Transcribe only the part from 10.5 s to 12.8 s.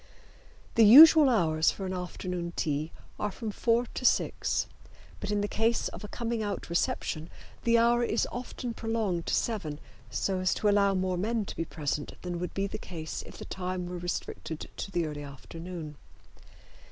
to allow more men to be present than would be the